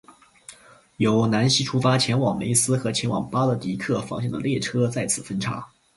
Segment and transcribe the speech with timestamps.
[0.97, 5.67] 由南锡出发前往梅斯和前往巴勒迪克方向的列车在此分岔。